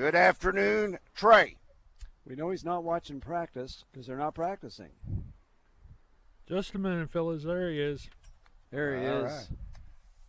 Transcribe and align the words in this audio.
Good 0.00 0.14
afternoon, 0.14 0.98
Trey. 1.14 1.56
We 2.24 2.34
know 2.34 2.48
he's 2.48 2.64
not 2.64 2.84
watching 2.84 3.20
practice 3.20 3.84
because 3.92 4.06
they're 4.06 4.16
not 4.16 4.34
practicing. 4.34 4.88
Just 6.48 6.74
a 6.74 6.78
minute, 6.78 7.10
fellas. 7.10 7.42
There 7.44 7.70
he 7.70 7.78
is. 7.78 8.08
There 8.70 8.98
he 8.98 9.06
All 9.06 9.26
is. 9.26 9.32
right. 9.32 9.46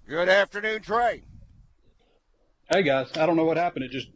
Good 0.10 0.28
afternoon, 0.28 0.82
Trey. 0.82 1.24
Hey 2.70 2.84
guys, 2.84 3.16
I 3.16 3.26
don't 3.26 3.38
know 3.38 3.46
what 3.46 3.56
happened. 3.56 3.86
It 3.86 3.92
just 3.92 4.10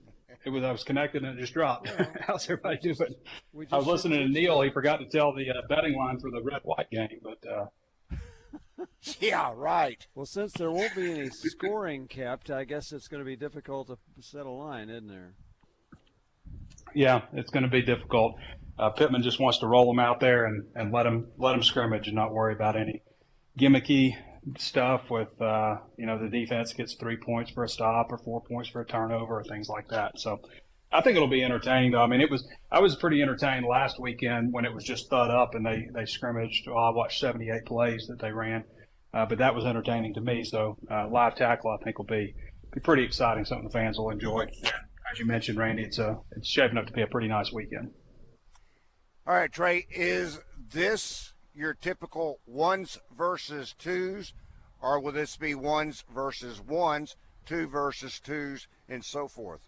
it 0.44 0.50
was 0.50 0.62
I 0.66 0.74
was 0.74 0.84
connected 0.84 1.24
and 1.24 1.38
it 1.38 1.42
just 1.42 1.54
dropped. 1.54 1.88
How's 2.20 2.44
everybody 2.50 2.78
doing? 2.80 3.16
We 3.54 3.66
I 3.72 3.78
was 3.78 3.86
just- 3.86 4.04
listening 4.04 4.28
to 4.28 4.34
Neil. 4.34 4.62
He 4.62 4.72
forgot 4.72 4.98
to 4.98 5.06
tell 5.06 5.34
the 5.34 5.50
uh, 5.52 5.62
betting 5.70 5.96
line 5.96 6.20
for 6.20 6.32
the 6.32 6.42
red 6.44 6.64
white 6.64 6.92
game, 6.92 7.22
but 7.24 7.40
uh, 7.50 8.86
Yeah, 9.22 9.54
right. 9.56 10.06
Well, 10.16 10.26
since 10.26 10.52
there 10.52 10.70
won't 10.70 10.94
be 10.98 11.12
any 11.12 11.30
scoring 11.30 12.10
kept, 12.10 12.52
I 12.52 12.66
guess 12.66 12.92
it's 12.92 13.08
going 13.08 13.22
to 13.22 13.26
be 13.26 13.38
difficult 13.38 13.88
to 13.88 13.98
set 14.20 14.46
a 14.46 14.52
line, 14.52 14.90
isn't 14.90 15.08
there? 15.08 15.32
Yeah, 16.96 17.22
it's 17.34 17.52
going 17.52 17.64
to 17.64 17.70
be 17.70 17.82
difficult. 17.82 18.36
Uh, 18.78 18.90
Pittman 18.90 19.24
just 19.24 19.40
wants 19.40 19.60
to 19.60 19.68
roll 19.68 19.86
them 19.88 20.00
out 20.00 20.20
there 20.20 20.46
and, 20.46 20.66
and 20.76 20.92
let 20.92 21.04
them 21.04 21.28
let 21.38 21.54
them 21.54 21.64
scrimmage 21.64 22.08
and 22.08 22.16
not 22.16 22.34
worry 22.34 22.54
about 22.54 22.76
any 22.76 23.02
gimmicky 23.58 24.12
stuff 24.58 25.10
with 25.10 25.42
uh, 25.42 25.78
you 25.98 26.06
know 26.06 26.20
the 26.20 26.30
defense 26.30 26.74
gets 26.74 26.96
three 26.96 27.18
points 27.18 27.52
for 27.52 27.64
a 27.64 27.70
stop 27.70 28.12
or 28.12 28.18
four 28.18 28.42
points 28.42 28.70
for 28.70 28.82
a 28.82 28.86
turnover 28.86 29.40
or 29.40 29.44
things 29.44 29.70
like 29.70 29.88
that. 29.90 30.20
So 30.20 30.40
I 30.92 31.02
think 31.02 31.16
it'll 31.16 31.28
be 31.28 31.44
entertaining 31.44 31.92
though. 31.92 32.02
I 32.02 32.08
mean, 32.08 32.22
it 32.22 32.30
was 32.30 32.48
I 32.72 32.80
was 32.80 32.96
pretty 32.96 33.22
entertained 33.22 33.66
last 33.66 34.00
weekend 34.00 34.52
when 34.52 34.66
it 34.66 34.74
was 34.74 34.84
just 34.84 35.10
thud 35.10 35.32
up 35.32 35.56
and 35.56 35.66
they 35.66 35.88
they 35.94 36.06
scrimmaged. 36.06 36.68
Well, 36.68 36.78
I 36.78 36.90
watched 36.92 37.20
78 37.20 37.66
plays 37.66 38.08
that 38.08 38.20
they 38.20 38.32
ran, 38.32 38.66
uh, 39.14 39.26
but 39.26 39.38
that 39.40 39.56
was 39.56 39.66
entertaining 39.66 40.14
to 40.16 40.22
me. 40.22 40.44
So 40.44 40.78
uh, 40.92 41.08
live 41.10 41.36
tackle 41.36 41.72
I 41.72 41.84
think 41.84 41.98
will 41.98 42.06
be 42.06 42.36
be 42.74 42.82
pretty 42.82 43.04
exciting. 43.04 43.46
Something 43.46 43.68
the 43.68 43.74
fans 43.74 43.98
will 43.98 44.10
enjoy. 44.10 44.48
As 45.16 45.20
you 45.20 45.26
mentioned, 45.26 45.58
Randy, 45.58 45.84
it's 45.84 45.98
a 45.98 46.18
it's 46.32 46.46
shaping 46.46 46.78
up 46.78 46.88
to 46.88 46.92
be 46.92 47.02
a 47.02 47.08
pretty 47.08 47.30
nice 47.30 47.50
weekend. 47.50 47.94
All 49.26 49.34
right, 49.34 49.50
Trey, 49.50 49.88
is 49.90 50.42
this 50.74 51.32
your 51.54 51.74
typical 51.74 52.42
ones 52.46 53.00
versus 53.18 53.74
twos, 53.80 54.34
or 54.82 55.00
will 55.00 55.14
this 55.14 55.38
be 55.38 55.56
ones 55.56 56.04
versus 56.14 56.60
ones, 56.60 57.16
two 57.46 57.66
versus 57.66 58.20
twos, 58.20 58.68
and 58.90 59.06
so 59.06 59.30
forth? 59.30 59.62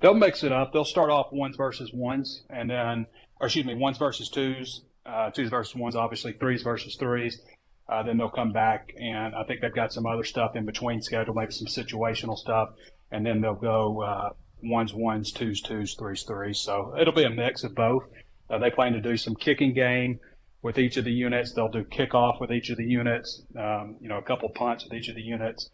They'll 0.00 0.14
mix 0.14 0.42
it 0.42 0.52
up. 0.52 0.72
They'll 0.72 0.86
start 0.86 1.10
off 1.10 1.30
ones 1.30 1.56
versus 1.56 1.90
ones, 1.92 2.44
and 2.48 2.70
then, 2.70 3.04
or 3.40 3.48
excuse 3.48 3.66
me, 3.66 3.74
ones 3.74 3.98
versus 3.98 4.30
twos, 4.30 4.86
uh, 5.04 5.32
twos 5.32 5.50
versus 5.50 5.76
ones, 5.76 5.96
obviously 5.96 6.32
threes 6.32 6.62
versus 6.62 6.96
threes. 6.96 7.38
Uh, 7.90 8.02
then 8.02 8.16
they'll 8.16 8.30
come 8.30 8.52
back, 8.52 8.94
and 8.96 9.34
I 9.34 9.44
think 9.44 9.60
they've 9.60 9.74
got 9.74 9.92
some 9.92 10.06
other 10.06 10.24
stuff 10.24 10.56
in 10.56 10.64
between 10.64 11.02
schedule, 11.02 11.34
maybe 11.34 11.52
some 11.52 11.66
situational 11.66 12.38
stuff, 12.38 12.70
and 13.12 13.24
then 13.24 13.40
they'll 13.40 13.54
go 13.54 14.02
uh, 14.02 14.30
ones, 14.62 14.92
ones, 14.94 15.32
twos, 15.32 15.60
twos, 15.60 15.94
threes, 15.94 16.24
threes. 16.24 16.58
So 16.58 16.94
it'll 16.98 17.14
be 17.14 17.24
a 17.24 17.30
mix 17.30 17.62
of 17.64 17.74
both. 17.74 18.04
Uh, 18.50 18.58
they 18.58 18.70
plan 18.70 18.92
to 18.94 19.00
do 19.00 19.16
some 19.16 19.36
kicking 19.36 19.74
game 19.74 20.18
with 20.62 20.78
each 20.78 20.96
of 20.96 21.04
the 21.04 21.12
units. 21.12 21.52
They'll 21.52 21.68
do 21.68 21.84
kickoff 21.84 22.40
with 22.40 22.50
each 22.50 22.70
of 22.70 22.78
the 22.78 22.84
units. 22.84 23.42
Um, 23.56 23.96
you 24.00 24.08
know, 24.08 24.18
a 24.18 24.22
couple 24.22 24.48
punts 24.50 24.84
with 24.84 24.94
each 24.94 25.08
of 25.08 25.14
the 25.14 25.22
units. 25.22 25.70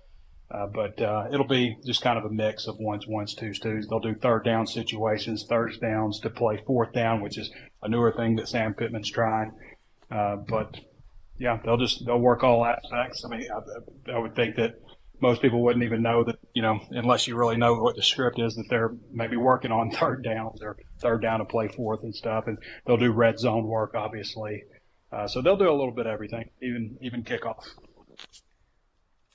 Uh, 0.51 0.67
but 0.67 1.01
uh, 1.03 1.27
it'll 1.31 1.47
be 1.47 1.77
just 1.85 2.01
kind 2.01 2.19
of 2.19 2.25
a 2.25 2.31
mix 2.31 2.67
of 2.67 2.79
ones, 2.79 3.07
ones, 3.07 3.35
twos, 3.35 3.59
twos. 3.59 3.87
They'll 3.87 4.01
do 4.01 4.15
third 4.15 4.45
down 4.45 4.67
situations, 4.67 5.45
third 5.47 5.75
downs 5.81 6.21
to 6.21 6.31
play 6.31 6.63
fourth 6.67 6.95
down, 6.95 7.21
which 7.21 7.37
is 7.37 7.51
a 7.83 7.89
newer 7.89 8.13
thing 8.13 8.37
that 8.37 8.49
Sam 8.49 8.73
Pittman's 8.73 9.11
trying. 9.11 9.53
Uh, 10.11 10.37
but 10.37 10.75
yeah, 11.37 11.59
they'll 11.63 11.77
just 11.77 12.05
they'll 12.07 12.19
work 12.19 12.45
all 12.45 12.65
aspects. 12.65 13.25
I 13.27 13.29
mean, 13.29 13.47
I, 13.51 14.13
I 14.13 14.19
would 14.19 14.35
think 14.35 14.57
that 14.57 14.81
most 15.21 15.43
people 15.43 15.63
wouldn't 15.63 15.85
even 15.85 16.03
know 16.03 16.25
that 16.25 16.37
you 16.55 16.63
know 16.63 16.81
unless 16.91 17.27
you 17.27 17.37
really 17.37 17.57
know 17.57 17.75
what 17.75 17.97
the 17.97 18.03
script 18.03 18.39
is 18.39 18.55
that 18.57 18.67
they're 18.69 18.93
maybe 19.13 19.37
working 19.37 19.73
on 19.73 19.91
third 20.01 20.23
downs 20.25 20.63
or 20.63 20.77
third 21.01 21.23
down 21.23 21.41
to 21.41 21.45
play 21.45 21.69
fourth 21.69 22.03
and 22.03 22.15
stuff, 22.15 22.47
and 22.47 22.59
they'll 22.87 22.97
do 22.97 23.13
red 23.13 23.39
zone 23.39 23.67
work 23.67 23.95
obviously. 23.95 24.63
Uh, 25.11 25.27
so 25.27 25.41
they'll 25.41 25.57
do 25.57 25.71
a 25.71 25.73
little 25.73 25.91
bit 25.93 26.07
of 26.07 26.13
everything, 26.13 26.51
even 26.63 26.99
even 27.01 27.23
kickoff. 27.23 27.65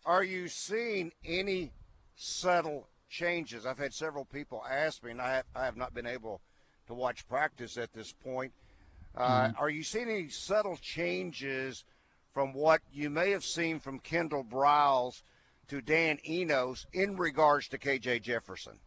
Are 0.06 0.24
you 0.24 0.48
seeing 0.48 1.12
any 1.26 1.72
subtle 2.16 2.88
changes? 3.10 3.66
I've 3.66 3.78
had 3.78 3.94
several 3.94 4.26
people 4.26 4.64
ask 4.70 5.04
me, 5.04 5.12
and 5.12 5.22
I 5.22 5.36
have, 5.36 5.46
I 5.56 5.66
have 5.66 5.78
not 5.78 5.94
been 5.94 6.06
able 6.06 6.42
to 6.88 6.94
watch 6.94 7.28
practice 7.28 7.78
at 7.78 7.94
this 7.94 8.12
point. 8.12 8.52
Uh, 9.16 9.52
Are 9.58 9.70
you 9.70 9.84
seeing 9.84 10.10
any 10.10 10.28
subtle 10.28 10.78
changes 10.78 11.86
from 12.34 12.54
what 12.54 12.82
you 12.92 13.10
may 13.10 13.30
have 13.32 13.46
seen 13.46 13.80
from 13.80 14.00
Kendall 14.00 14.44
Briles 14.44 15.22
to 15.68 15.82
Dan 15.82 16.20
Enos 16.28 16.86
in 16.94 17.16
regards 17.18 17.68
to 17.70 17.78
KJ 17.78 18.22
Jefferson? 18.22 18.80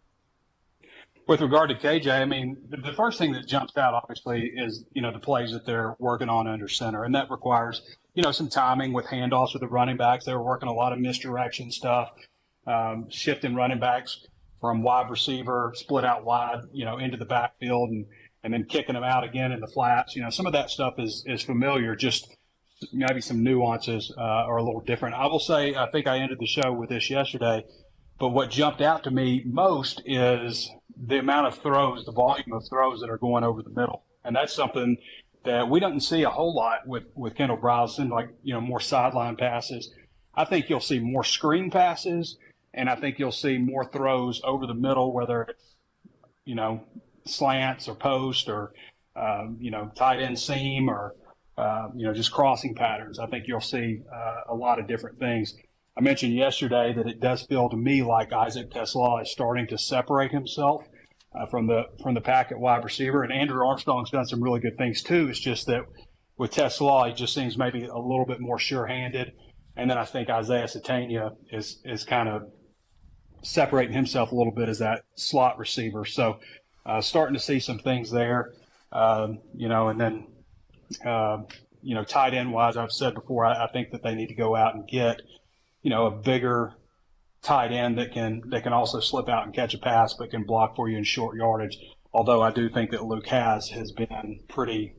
With 1.27 1.41
regard 1.41 1.71
to 1.71 1.75
KJ, 1.75 2.09
I 2.09 2.25
mean, 2.25 2.57
the, 2.69 2.93
first 2.93 3.19
thing 3.19 3.33
that 3.33 3.49
jumps 3.49 3.77
out, 3.77 3.95
obviously, 3.95 4.53
is, 4.55 4.85
you 4.93 5.03
know, 5.03 5.13
the 5.13 5.19
plays 5.19 5.51
that 5.51 5.67
they're 5.67 5.97
working 5.99 6.29
on 6.29 6.47
under 6.47 6.69
center. 6.69 7.03
And 7.03 7.15
that 7.17 7.31
requires, 7.31 7.83
you 8.15 8.23
know, 8.23 8.31
some 8.31 8.49
timing 8.49 8.93
with 8.93 9.07
handoffs 9.07 9.53
with 9.53 9.61
the 9.61 9.69
running 9.69 9.97
backs. 9.97 10.25
They 10.25 10.35
were 10.35 10.43
working 10.43 10.69
a 10.69 10.73
lot 10.73 10.93
of 10.93 11.01
misdirection 11.01 11.73
stuff, 11.73 12.13
um, 12.67 13.11
shifting 13.11 13.57
running 13.57 13.81
backs 13.81 14.25
from 14.61 14.83
wide 14.83 15.11
receiver, 15.11 15.73
split 15.75 16.05
out 16.05 16.25
wide, 16.25 16.61
you 16.73 16.85
know, 16.85 16.99
into 16.99 17.17
the 17.17 17.25
backfield 17.25 17.91
and, 17.91 18.07
and 18.45 18.55
then 18.55 18.65
kicking 18.65 18.95
them 18.95 19.05
out 19.05 19.25
again 19.25 19.51
in 19.51 19.59
the 19.59 19.67
flats. 19.67 20.15
You 20.15 20.23
know, 20.23 20.31
some 20.31 20.47
of 20.47 20.53
that 20.53 20.71
stuff 20.71 20.95
is, 20.99 21.25
is 21.27 21.43
familiar, 21.43 21.97
just 21.97 22.36
maybe 22.93 23.21
some 23.21 23.43
nuances 23.43 24.13
uh, 24.17 24.21
are 24.21 24.57
a 24.57 24.63
little 24.63 24.81
different. 24.81 25.15
I 25.15 25.27
will 25.27 25.41
say, 25.41 25.75
I 25.75 25.91
think 25.91 26.07
I 26.07 26.19
ended 26.19 26.39
the 26.39 26.47
show 26.47 26.73
with 26.73 26.91
this 26.91 27.11
yesterday. 27.11 27.65
But 28.19 28.31
what 28.31 28.51
jumped 28.51 28.81
out 28.81 29.05
to 29.05 29.11
me 29.11 29.43
most 29.45 30.03
is 30.07 30.71
the 30.97 31.19
amount 31.19 31.49
of 31.49 31.59
throws, 31.59 32.05
the 32.07 32.13
volume 32.13 32.53
of 32.53 32.67
throws 32.69 33.01
that 33.01 33.11
are 33.11 33.19
going 33.19 33.45
over 33.45 33.63
the 33.63 33.71
middle. 33.71 34.05
And 34.25 34.35
that's 34.35 34.55
something 34.55 34.97
that 35.45 35.69
we 35.69 35.81
don't 35.81 36.01
see 36.01 36.23
a 36.23 36.31
whole 36.31 36.55
lot 36.55 36.87
with, 36.87 37.05
with 37.15 37.35
Kendall 37.35 37.59
Browson, 37.59 38.09
like, 38.09 38.31
you 38.43 38.55
know, 38.55 38.61
more 38.61 38.81
sideline 38.81 39.37
passes. 39.37 39.93
I 40.35 40.45
think 40.45 40.69
you'll 40.69 40.81
see 40.81 40.99
more 40.99 41.25
screen 41.25 41.71
passes, 41.71 42.37
and 42.75 42.91
I 42.91 42.97
think 42.97 43.19
you'll 43.19 43.33
see 43.33 43.59
more 43.59 43.85
throws 43.85 44.41
over 44.45 44.67
the 44.67 44.75
middle, 44.75 45.13
whether 45.13 45.43
it's, 45.43 45.77
you 46.45 46.55
know, 46.55 46.83
slants 47.27 47.87
or 47.87 47.95
post 47.95 48.49
or, 48.49 48.73
um, 49.15 49.59
you 49.61 49.71
know, 49.71 49.91
tight 49.95 50.21
end 50.21 50.39
seam 50.39 50.89
or, 50.89 51.15
uh, 51.59 51.89
you 51.95 52.07
know, 52.07 52.13
just 52.13 52.33
crossing 52.33 52.75
patterns. 52.75 53.19
I 53.19 53.27
think 53.27 53.47
you'll 53.47 53.61
see 53.61 54.03
uh, 54.13 54.53
a 54.53 54.55
lot 54.55 54.79
of 54.79 54.87
different 54.87 55.19
things. 55.19 55.55
I 55.97 56.03
mentioned 56.03 56.35
yesterday 56.35 56.93
that 56.93 57.07
it 57.07 57.21
does 57.21 57.43
feel 57.43 57.71
to 57.71 57.77
me 57.77 58.03
like 58.03 58.33
Isaac 58.33 58.71
TeSlaa 58.71 59.23
is 59.23 59.33
starting 59.33 59.67
to 59.69 59.79
separate 59.79 60.31
himself 60.31 60.85
uh, 61.35 61.47
from 61.47 61.67
the 61.67 61.85
from 62.03 62.15
the 62.15 62.21
pack 62.21 62.53
at 62.53 62.59
wide 62.59 62.85
receiver, 62.85 63.23
and 63.23 63.33
Andrew 63.33 63.67
Armstrong's 63.67 64.11
done 64.11 64.27
some 64.27 64.43
really 64.43 64.61
good 64.61 64.77
things 64.77 65.03
too. 65.03 65.29
It's 65.29 65.41
just 65.41 65.67
that 65.67 65.85
with 66.37 66.53
TeSlaa, 66.53 67.09
he 67.09 67.15
just 67.15 67.33
seems 67.35 67.57
maybe 67.57 67.85
a 67.85 67.97
little 67.97 68.27
bit 68.27 68.41
more 68.41 68.59
sure-handed, 68.59 69.33
and 69.77 69.91
then 69.91 69.97
I 69.97 70.05
think 70.05 70.29
Isaiah 70.29 70.65
Sategna 70.65 71.31
is 71.51 71.81
is 71.85 72.05
kind 72.05 72.29
of 72.29 72.43
separating 73.43 73.95
himself 73.95 74.33
a 74.33 74.35
little 74.35 74.53
bit 74.53 74.69
as 74.69 74.81
that 74.81 75.05
slot 75.15 75.59
receiver. 75.59 76.05
So 76.05 76.39
uh, 76.85 77.01
starting 77.01 77.35
to 77.35 77.41
see 77.41 77.61
some 77.61 77.79
things 77.79 78.11
there, 78.11 78.53
um, 78.93 79.39
you 79.55 79.69
know, 79.69 79.89
and 79.89 80.01
then 80.01 80.27
uh, 81.05 81.39
you 81.83 81.95
know 81.95 82.05
tight 82.05 82.35
end 82.35 82.53
wise, 82.53 82.77
I've 82.77 82.93
said 82.93 83.15
before, 83.15 83.45
I, 83.45 83.65
I 83.65 83.69
think 83.73 83.91
that 83.93 84.03
they 84.03 84.15
need 84.15 84.29
to 84.29 84.35
go 84.35 84.57
out 84.57 84.75
and 84.75 84.87
get 84.87 85.23
you 85.87 85.91
know, 85.91 86.07
a 86.07 86.11
bigger 86.11 86.75
tight 87.43 87.71
end 87.71 87.97
that 87.97 88.11
can 88.11 88.43
that 88.47 88.65
can 88.65 88.73
also 88.73 88.99
slip 88.99 89.29
out 89.29 89.45
and 89.45 89.55
catch 89.55 89.73
a 89.73 89.79
pass, 89.79 90.15
but 90.15 90.33
can 90.33 90.43
block 90.43 90.75
for 90.75 90.89
you 90.89 90.99
in 90.99 91.05
short 91.05 91.37
yardage. 91.37 91.79
Although 92.13 92.43
I 92.43 92.51
do 92.51 92.69
think 92.69 92.91
that 92.91 93.05
Luke 93.05 93.29
has 93.29 93.69
has 93.69 93.93
been 93.93 94.41
pretty 94.49 94.95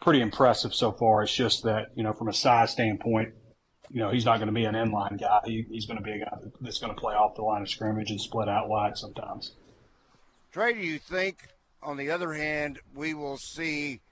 pretty 0.00 0.20
impressive 0.20 0.72
so 0.72 0.92
far. 0.92 1.24
It's 1.24 1.34
just 1.34 1.64
that 1.64 1.88
you 1.96 2.04
know, 2.04 2.12
from 2.12 2.28
a 2.28 2.32
size 2.32 2.70
standpoint, 2.70 3.34
you 3.90 3.98
know, 3.98 4.10
he's 4.10 4.24
not 4.24 4.36
going 4.36 4.46
to 4.46 4.52
be 4.52 4.64
an 4.64 4.76
inline 4.76 5.18
guy. 5.18 5.40
He, 5.44 5.66
he's 5.68 5.86
going 5.86 5.98
to 5.98 6.04
be 6.04 6.12
a 6.12 6.18
guy 6.20 6.36
that's 6.60 6.78
going 6.78 6.94
to 6.94 7.00
play 7.00 7.14
off 7.14 7.34
the 7.34 7.42
line 7.42 7.62
of 7.62 7.68
scrimmage 7.68 8.12
and 8.12 8.20
split 8.20 8.48
out 8.48 8.68
wide 8.68 8.96
sometimes. 8.96 9.54
Trey, 10.52 10.72
do 10.72 10.78
you 10.78 11.00
think 11.00 11.48
on 11.82 11.96
the 11.96 12.12
other 12.12 12.32
hand, 12.32 12.78
we 12.94 13.12
will 13.12 13.38
see 13.38 14.02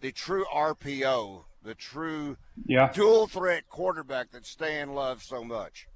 the 0.00 0.12
true 0.12 0.44
RPO, 0.52 1.44
the 1.62 1.74
true 1.74 2.36
Yeah. 2.66 2.90
dual 2.92 3.26
threat 3.26 3.68
quarterback 3.68 4.30
that 4.32 4.46
Stan 4.46 4.94
loves 4.94 5.24
so 5.24 5.44
much. 5.44 5.86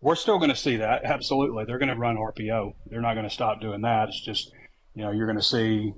We're 0.00 0.14
still 0.14 0.38
going 0.38 0.50
to 0.50 0.56
see 0.56 0.76
that. 0.76 1.04
Absolutely. 1.04 1.64
They're 1.64 1.78
going 1.78 1.88
to 1.88 1.96
run 1.96 2.16
RPO. 2.16 2.74
They're 2.86 3.00
not 3.00 3.14
going 3.14 3.28
to 3.28 3.34
stop 3.34 3.60
doing 3.60 3.80
that. 3.82 4.08
It's 4.08 4.24
just, 4.24 4.52
you 4.94 5.02
know, 5.02 5.10
you're 5.10 5.26
going 5.26 5.38
to 5.38 5.42
see, 5.42 5.92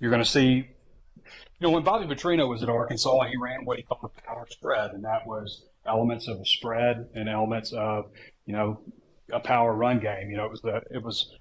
you're 0.00 0.10
going 0.10 0.22
to 0.22 0.28
see, 0.28 0.68
you 1.60 1.66
know, 1.66 1.70
when 1.70 1.84
Bobby 1.84 2.06
Petrino 2.12 2.48
was 2.48 2.62
at 2.62 2.68
Arkansas, 2.68 3.24
he 3.26 3.36
ran 3.36 3.64
what 3.64 3.76
he 3.76 3.84
called 3.84 4.10
a 4.16 4.22
power 4.22 4.46
spread, 4.50 4.92
and 4.92 5.04
that 5.04 5.26
was 5.26 5.64
elements 5.86 6.26
of 6.28 6.40
a 6.40 6.44
spread 6.44 7.08
and 7.14 7.28
elements 7.28 7.72
of, 7.72 8.10
you 8.46 8.52
know, 8.52 8.80
a 9.32 9.40
power 9.40 9.72
run 9.74 10.00
game. 10.00 10.30
You 10.30 10.36
know, 10.36 10.44
it 10.46 10.50
was 10.50 10.62
the, 10.62 10.80
it 10.90 11.02
was, 11.02 11.32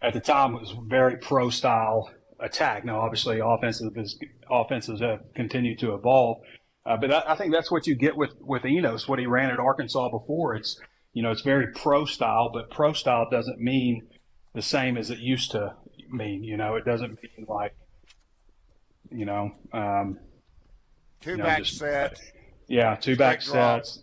at 0.00 0.14
the 0.14 0.20
time, 0.20 0.54
it 0.54 0.60
was 0.60 0.74
very 0.86 1.16
pro 1.18 1.50
style 1.50 2.10
attack. 2.42 2.84
Now, 2.84 3.00
obviously, 3.00 3.40
offensive 3.42 3.96
is, 3.96 4.18
offenses 4.50 5.00
have 5.00 5.20
continued 5.34 5.78
to 5.80 5.94
evolve. 5.94 6.38
Uh, 6.84 6.96
but 6.96 7.12
I, 7.12 7.22
I 7.28 7.36
think 7.36 7.52
that's 7.52 7.70
what 7.70 7.86
you 7.86 7.94
get 7.94 8.16
with, 8.16 8.34
with 8.40 8.64
Enos, 8.66 9.06
what 9.08 9.18
he 9.18 9.26
ran 9.26 9.50
at 9.50 9.58
Arkansas 9.58 10.08
before. 10.10 10.54
It's, 10.56 10.80
you 11.12 11.22
know, 11.22 11.30
it's 11.30 11.42
very 11.42 11.68
pro 11.68 12.04
style, 12.04 12.50
but 12.52 12.70
pro 12.70 12.92
style 12.92 13.28
doesn't 13.30 13.60
mean 13.60 14.08
the 14.54 14.62
same 14.62 14.96
as 14.96 15.10
it 15.10 15.18
used 15.18 15.52
to 15.52 15.74
mean. 16.10 16.42
You 16.42 16.56
know, 16.56 16.74
it 16.74 16.84
doesn't 16.84 17.22
mean 17.22 17.46
like, 17.48 17.74
you 19.10 19.24
know, 19.24 19.52
um, 19.72 20.18
Two 21.20 21.32
you 21.32 21.36
know, 21.36 21.44
back 21.44 21.58
just- 21.62 21.78
set. 21.78 22.20
yeah, 22.66 22.96
two 22.96 23.14
back 23.16 23.42
sets, 23.42 24.02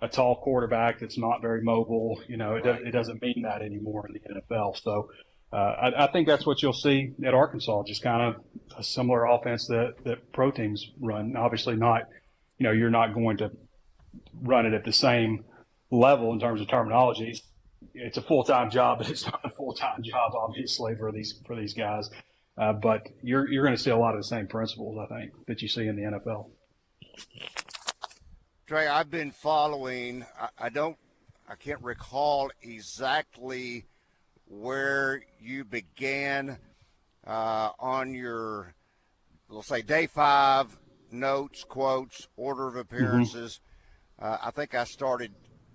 a 0.00 0.08
tall 0.08 0.36
quarterback 0.36 1.00
that's 1.00 1.18
not 1.18 1.42
very 1.42 1.62
mobile. 1.62 2.20
You 2.28 2.36
know, 2.36 2.54
it, 2.54 2.62
does, 2.64 2.78
it 2.86 2.90
doesn't 2.92 3.20
mean 3.20 3.42
that 3.42 3.62
anymore 3.62 4.06
in 4.06 4.14
the 4.14 4.40
NFL. 4.40 4.80
So 4.80 5.10
uh, 5.52 5.56
I, 5.56 6.04
I 6.04 6.12
think 6.12 6.28
that's 6.28 6.46
what 6.46 6.62
you'll 6.62 6.72
see 6.72 7.12
at 7.24 7.34
Arkansas, 7.34 7.82
just 7.84 8.02
kind 8.02 8.34
of 8.34 8.42
a 8.78 8.84
similar 8.84 9.26
offense 9.26 9.66
that, 9.66 9.94
that 10.04 10.32
pro 10.32 10.50
teams 10.50 10.90
run. 11.00 11.36
Obviously, 11.36 11.74
not, 11.74 12.02
you 12.58 12.64
know, 12.66 12.72
you're 12.72 12.90
not 12.90 13.14
going 13.14 13.38
to 13.38 13.50
run 14.42 14.66
it 14.66 14.74
at 14.74 14.84
the 14.84 14.92
same 14.92 15.44
level 15.90 16.32
in 16.32 16.38
terms 16.38 16.60
of 16.60 16.68
terminology. 16.68 17.42
It's 17.94 18.16
a 18.16 18.22
full 18.22 18.44
time 18.44 18.70
job, 18.70 18.98
but 18.98 19.10
it's 19.10 19.26
not 19.26 19.40
a 19.42 19.50
full 19.50 19.74
time 19.74 20.02
job, 20.02 20.32
obviously, 20.36 20.94
for 20.94 21.10
these 21.10 21.40
for 21.46 21.56
these 21.56 21.74
guys. 21.74 22.08
Uh, 22.56 22.72
but 22.72 23.08
you're 23.22 23.50
you're 23.50 23.64
going 23.64 23.76
to 23.76 23.82
see 23.82 23.90
a 23.90 23.96
lot 23.96 24.14
of 24.14 24.20
the 24.20 24.28
same 24.28 24.46
principles, 24.46 24.98
I 24.98 25.06
think, 25.14 25.32
that 25.46 25.62
you 25.62 25.68
see 25.68 25.86
in 25.86 25.96
the 25.96 26.02
NFL. 26.02 26.50
Trey, 28.66 28.86
I've 28.86 29.10
been 29.10 29.32
following. 29.32 30.24
I, 30.40 30.66
I 30.66 30.68
don't. 30.68 30.96
I 31.48 31.56
can't 31.56 31.82
recall 31.82 32.52
exactly 32.62 33.86
where 34.50 35.22
you 35.40 35.64
began 35.64 36.58
uh, 37.26 37.70
on 37.78 38.12
your, 38.12 38.74
let's 39.48 39.68
say, 39.68 39.80
day 39.80 40.06
five 40.06 40.76
notes, 41.12 41.64
quotes, 41.64 42.26
order 42.36 42.66
of 42.66 42.76
appearances. 42.76 43.60
Uh, 44.18 44.36
I 44.42 44.50
think 44.50 44.74
I 44.74 44.84
started 44.84 45.32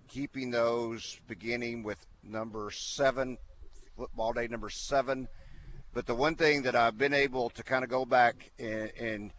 keeping 0.09 0.51
those 0.51 1.19
beginning 1.27 1.83
with 1.83 2.05
number 2.21 2.69
seven, 2.71 3.37
football 3.97 4.33
day 4.33 4.47
number 4.47 4.69
seven. 4.69 5.29
But 5.93 6.05
the 6.05 6.15
one 6.15 6.35
thing 6.35 6.63
that 6.63 6.75
I've 6.75 6.97
been 6.97 7.13
able 7.13 7.49
to 7.51 7.63
kind 7.63 7.85
of 7.85 7.89
go 7.89 8.05
back 8.05 8.51
and, 8.59 8.91
and 8.99 9.33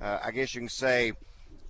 uh, 0.00 0.18
I 0.24 0.30
guess 0.30 0.54
you 0.54 0.62
can 0.62 0.68
say, 0.70 1.12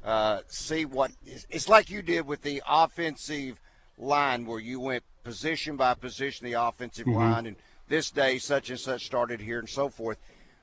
uh, 0.04 0.40
see 0.46 0.84
what 0.84 1.10
it's 1.26 1.68
like 1.68 1.90
you 1.90 2.02
did 2.02 2.26
with 2.26 2.42
the 2.42 2.62
offensive 2.68 3.60
line 3.98 4.46
where 4.46 4.60
you 4.60 4.78
went 4.78 5.02
position 5.28 5.76
by 5.76 5.92
position 5.92 6.46
the 6.46 6.54
offensive 6.54 7.04
mm-hmm. 7.04 7.18
line 7.18 7.44
and 7.44 7.56
this 7.86 8.10
day 8.10 8.38
such 8.38 8.70
and 8.70 8.80
such 8.80 9.04
started 9.04 9.42
here 9.42 9.58
and 9.58 9.68
so 9.68 9.90
forth 9.90 10.16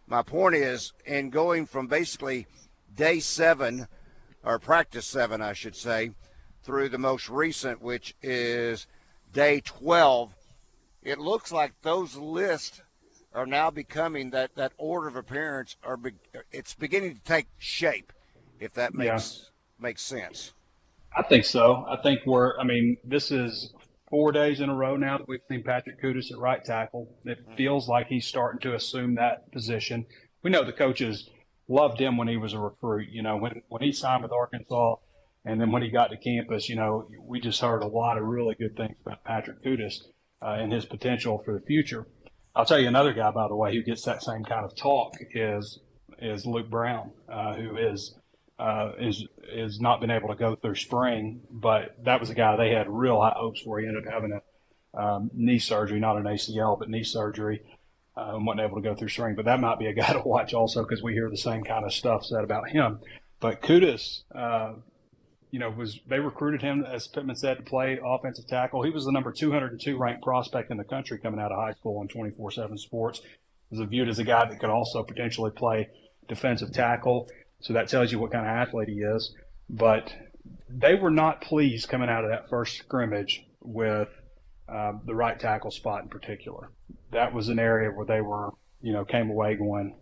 my 0.07 0.23
point 0.23 0.55
is 0.55 0.91
in 1.05 1.29
going 1.29 1.67
from 1.67 1.85
basically 1.85 2.47
day 2.95 3.19
seven 3.19 3.87
or 4.43 4.57
practice 4.57 5.05
seven 5.05 5.39
i 5.39 5.53
should 5.53 5.75
say 5.75 6.09
through 6.63 6.89
the 6.89 6.97
most 6.97 7.29
recent 7.29 7.79
which 7.79 8.15
is 8.23 8.87
day 9.31 9.61
12 9.63 10.33
it 11.03 11.19
looks 11.19 11.51
like 11.51 11.71
those 11.83 12.15
lists 12.15 12.81
are 13.35 13.45
now 13.45 13.69
becoming 13.69 14.31
that 14.31 14.55
that 14.55 14.73
order 14.79 15.07
of 15.07 15.15
appearance 15.15 15.75
are 15.83 15.95
be, 15.95 16.09
it's 16.51 16.73
beginning 16.73 17.13
to 17.13 17.21
take 17.21 17.45
shape 17.59 18.11
if 18.59 18.73
that 18.73 18.93
Yeah. 18.95 19.11
makes 19.13 19.51
makes 19.77 20.01
sense 20.01 20.55
I 21.15 21.21
think 21.21 21.45
so. 21.45 21.85
I 21.87 21.95
think 21.95 22.25
we're. 22.25 22.59
I 22.59 22.65
mean, 22.65 22.97
this 23.05 23.31
is 23.31 23.73
four 24.09 24.31
days 24.31 24.59
in 24.59 24.69
a 24.69 24.75
row 24.75 24.95
now 24.95 25.17
that 25.17 25.27
we've 25.27 25.39
seen 25.49 25.63
Patrick 25.63 26.01
Kutas 26.01 26.31
at 26.31 26.37
right 26.37 26.63
tackle. 26.63 27.15
It 27.25 27.39
feels 27.57 27.87
like 27.87 28.07
he's 28.07 28.27
starting 28.27 28.61
to 28.61 28.75
assume 28.75 29.15
that 29.15 29.51
position. 29.51 30.05
We 30.43 30.51
know 30.51 30.63
the 30.63 30.73
coaches 30.73 31.29
loved 31.67 31.99
him 31.99 32.17
when 32.17 32.27
he 32.27 32.37
was 32.37 32.53
a 32.53 32.59
recruit. 32.59 33.09
You 33.11 33.23
know, 33.23 33.37
when 33.37 33.61
when 33.69 33.81
he 33.81 33.91
signed 33.91 34.23
with 34.23 34.31
Arkansas, 34.31 34.95
and 35.45 35.59
then 35.59 35.71
when 35.71 35.81
he 35.81 35.89
got 35.89 36.07
to 36.07 36.17
campus, 36.17 36.69
you 36.69 36.75
know, 36.75 37.07
we 37.21 37.39
just 37.39 37.61
heard 37.61 37.83
a 37.83 37.87
lot 37.87 38.17
of 38.17 38.23
really 38.23 38.55
good 38.55 38.75
things 38.75 38.95
about 39.05 39.23
Patrick 39.23 39.63
Kutas 39.63 39.95
uh, 40.41 40.57
and 40.59 40.71
his 40.71 40.85
potential 40.85 41.41
for 41.43 41.53
the 41.53 41.65
future. 41.65 42.07
I'll 42.55 42.65
tell 42.65 42.79
you 42.79 42.87
another 42.87 43.13
guy, 43.13 43.31
by 43.31 43.47
the 43.47 43.55
way, 43.55 43.75
who 43.75 43.83
gets 43.83 44.03
that 44.03 44.23
same 44.23 44.43
kind 44.43 44.65
of 44.65 44.75
talk 44.75 45.13
is 45.33 45.79
is 46.19 46.45
Luke 46.45 46.69
Brown, 46.69 47.11
uh, 47.29 47.53
who 47.55 47.75
is 47.75 48.17
uh, 48.57 48.91
is 48.99 49.25
is 49.51 49.79
not 49.79 49.99
been 49.99 50.11
able 50.11 50.29
to 50.29 50.35
go 50.35 50.55
through 50.55 50.75
spring, 50.75 51.41
but 51.51 51.95
that 52.03 52.19
was 52.19 52.29
a 52.29 52.33
guy 52.33 52.55
they 52.55 52.69
had 52.69 52.89
real 52.89 53.21
high 53.21 53.33
hopes 53.35 53.61
for. 53.61 53.79
He 53.79 53.87
ended 53.87 54.07
up 54.07 54.13
having 54.13 54.31
a 54.31 54.99
um, 54.99 55.29
knee 55.33 55.59
surgery, 55.59 55.99
not 55.99 56.17
an 56.17 56.23
ACL, 56.23 56.79
but 56.79 56.89
knee 56.89 57.03
surgery, 57.03 57.61
uh, 58.15 58.35
and 58.35 58.45
wasn't 58.45 58.61
able 58.61 58.81
to 58.81 58.81
go 58.81 58.95
through 58.95 59.09
spring. 59.09 59.35
But 59.35 59.45
that 59.45 59.59
might 59.59 59.79
be 59.79 59.87
a 59.87 59.93
guy 60.01 60.13
to 60.13 60.19
watch 60.19 60.53
also 60.53 60.83
because 60.83 61.03
we 61.03 61.13
hear 61.13 61.29
the 61.29 61.37
same 61.37 61.63
kind 61.63 61.85
of 61.85 61.93
stuff 61.93 62.25
said 62.25 62.43
about 62.43 62.69
him. 62.69 62.99
But 63.41 63.61
Kutas, 63.61 64.21
uh, 64.33 64.75
you 65.51 65.59
know, 65.59 65.69
was 65.69 65.99
they 66.07 66.19
recruited 66.19 66.61
him 66.61 66.85
as 66.85 67.07
Pittman 67.07 67.35
said 67.35 67.57
to 67.57 67.63
play 67.63 67.99
offensive 68.03 68.47
tackle. 68.47 68.83
He 68.83 68.89
was 68.89 69.05
the 69.05 69.11
number 69.11 69.31
202 69.31 69.97
ranked 69.97 70.23
prospect 70.23 70.71
in 70.71 70.77
the 70.77 70.83
country 70.83 71.19
coming 71.19 71.39
out 71.39 71.51
of 71.51 71.57
high 71.57 71.73
school 71.73 71.99
on 71.99 72.07
24/7 72.07 72.77
Sports. 72.77 73.21
Was 73.69 73.85
viewed 73.89 74.09
as 74.09 74.19
a 74.19 74.23
guy 74.23 74.47
that 74.47 74.59
could 74.59 74.69
also 74.69 75.03
potentially 75.03 75.51
play 75.51 75.89
defensive 76.27 76.71
tackle. 76.71 77.27
So 77.61 77.73
that 77.73 77.87
tells 77.87 78.11
you 78.11 78.19
what 78.19 78.31
kind 78.31 78.45
of 78.45 78.51
athlete 78.51 78.89
he 78.89 79.01
is. 79.01 79.33
But 79.69 80.13
they 80.69 80.95
were 80.95 81.11
not 81.11 81.41
pleased 81.41 81.89
coming 81.89 82.09
out 82.09 82.23
of 82.23 82.29
that 82.29 82.49
first 82.49 82.77
scrimmage 82.77 83.45
with 83.61 84.09
um, 84.67 85.01
the 85.05 85.15
right 85.15 85.39
tackle 85.39 85.71
spot 85.71 86.03
in 86.03 86.09
particular. 86.09 86.69
That 87.11 87.33
was 87.33 87.49
an 87.49 87.59
area 87.59 87.89
where 87.89 88.05
they 88.05 88.21
were, 88.21 88.51
you 88.81 88.93
know, 88.93 89.05
came 89.05 89.29
away 89.29 89.55
going, 89.55 89.95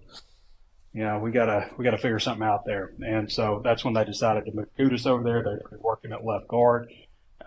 you 0.94 1.04
know, 1.04 1.20
we 1.20 1.32
gotta 1.32 1.70
we 1.78 1.84
gotta 1.84 1.98
figure 1.98 2.20
something 2.20 2.46
out 2.46 2.66
there. 2.66 2.94
And 3.06 3.32
so 3.32 3.62
that's 3.64 3.84
when 3.84 3.94
they 3.94 4.06
decided 4.06 4.46
to 4.46 4.54
move 4.54 4.68
Kutas 4.78 5.08
over 5.08 5.24
there. 5.24 5.44
They 5.44 5.50
were 5.50 5.80
working 5.82 6.12
at 6.12 6.26
left 6.26 6.48
guard 6.48 6.90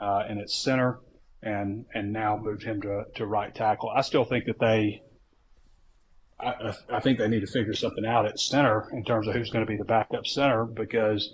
uh, 0.01 0.25
and 0.29 0.41
at 0.41 0.51
center, 0.51 0.99
and 1.43 1.87
and 1.95 2.13
now 2.13 2.37
moved 2.37 2.63
him 2.63 2.83
to 2.83 3.05
to 3.15 3.27
right 3.27 3.55
tackle. 3.55 3.91
I 3.91 4.01
still 4.03 4.25
think 4.25 4.47
that 4.47 4.59
they 4.59 5.03
I, 6.39 6.75
I- 6.93 7.01
think 7.01 7.19
they 7.19 7.29
need 7.29 7.41
to 7.41 7.47
figure 7.47 7.75
something 7.75 8.05
out 8.05 8.27
at 8.27 8.39
center 8.39 8.89
in 8.93 9.05
terms 9.05 9.27
of 9.27 9.35
who's 9.35 9.51
going 9.51 9.65
to 9.65 9.71
be 9.71 9.77
the 9.77 9.85
backup 9.85 10.27
center 10.27 10.65
because 10.65 11.33